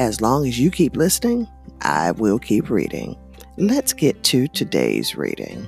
[0.00, 1.46] as long as you keep listening,
[1.82, 3.18] I will keep reading.
[3.58, 5.66] Let's get to today's reading.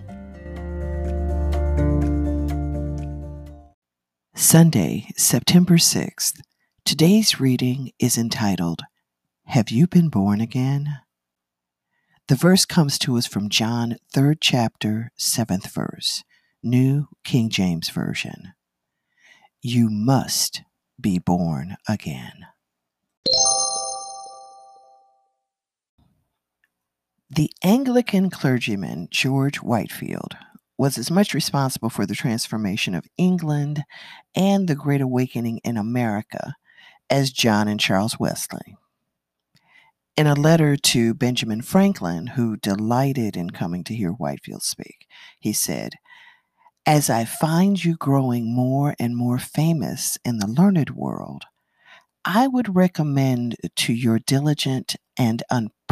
[4.35, 6.41] Sunday, September 6th.
[6.83, 8.85] Today's reading is entitled,
[9.49, 11.01] Have You Been Born Again?
[12.29, 16.25] The verse comes to us from John, 3rd chapter, 7th verse,
[16.63, 18.55] New King James Version.
[19.61, 20.63] You must
[20.99, 22.47] be born again.
[27.35, 30.37] The Anglican clergyman George Whitefield
[30.77, 33.85] was as much responsible for the transformation of England
[34.35, 36.57] and the Great Awakening in America
[37.09, 38.77] as John and Charles Wesley.
[40.15, 45.07] In a letter to Benjamin Franklin, who delighted in coming to hear Whitefield speak,
[45.41, 45.95] he said,
[46.85, 51.47] As I find you growing more and more famous in the learned world,
[52.27, 55.43] I would recommend to your diligent and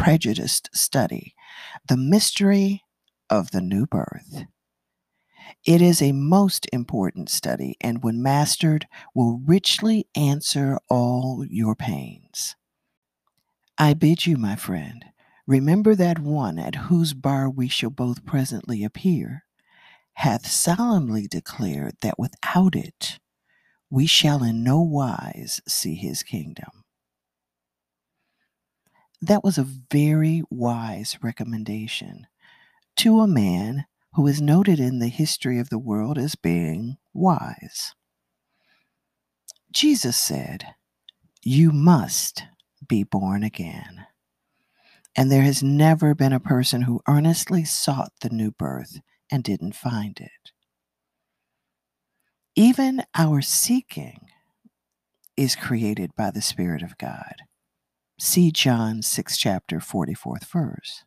[0.01, 1.35] unprejudiced study
[1.87, 2.81] the mystery
[3.29, 4.45] of the new birth.
[5.63, 12.55] It is a most important study, and when mastered, will richly answer all your pains.
[13.77, 15.05] I bid you, my friend,
[15.45, 19.45] remember that one at whose bar we shall both presently appear
[20.13, 23.19] hath solemnly declared that without it
[23.89, 26.80] we shall in no wise see his kingdom.
[29.21, 32.27] That was a very wise recommendation
[32.97, 37.93] to a man who is noted in the history of the world as being wise.
[39.71, 40.75] Jesus said,
[41.43, 42.43] You must
[42.87, 44.05] be born again.
[45.15, 49.75] And there has never been a person who earnestly sought the new birth and didn't
[49.75, 50.51] find it.
[52.55, 54.27] Even our seeking
[55.37, 57.35] is created by the Spirit of God.
[58.23, 61.05] See John 6 chapter 44th verse.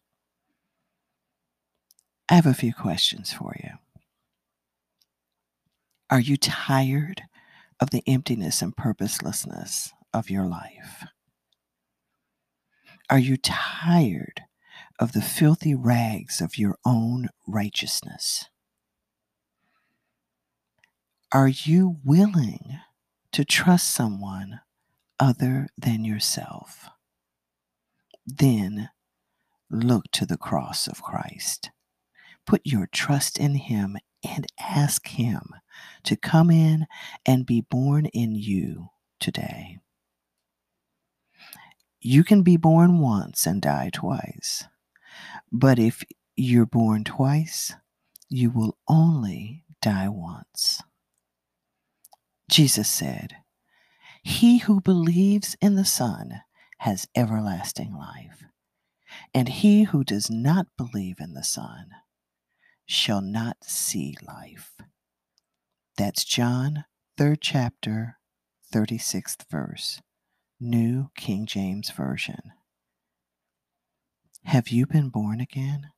[2.28, 3.70] I have a few questions for you.
[6.10, 7.22] Are you tired
[7.78, 11.04] of the emptiness and purposelessness of your life?
[13.08, 14.42] Are you tired
[14.98, 18.46] of the filthy rags of your own righteousness?
[21.30, 22.80] Are you willing
[23.30, 24.62] to trust someone
[25.20, 26.88] other than yourself?
[28.26, 28.90] Then
[29.70, 31.70] look to the cross of Christ.
[32.46, 35.42] Put your trust in Him and ask Him
[36.04, 36.86] to come in
[37.26, 38.90] and be born in you
[39.20, 39.78] today.
[42.00, 44.64] You can be born once and die twice.
[45.50, 46.04] But if
[46.36, 47.72] you're born twice,
[48.28, 50.82] you will only die once.
[52.50, 53.36] Jesus said,
[54.22, 56.40] He who believes in the Son
[56.78, 58.44] has everlasting life,
[59.32, 61.90] and he who does not believe in the Son
[62.86, 64.72] shall not see life.
[65.96, 66.84] That's John,
[67.18, 68.18] 3rd chapter,
[68.72, 70.00] 36th verse,
[70.60, 72.52] New King James Version.
[74.44, 75.90] Have you been born again?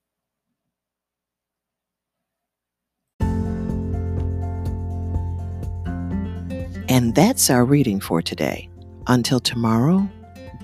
[6.89, 8.69] And that's our reading for today.
[9.09, 10.09] Until tomorrow,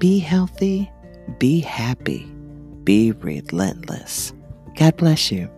[0.02, 0.90] be healthy,
[1.38, 2.26] be happy,
[2.82, 4.32] be relentless.
[4.74, 5.48] God bless you.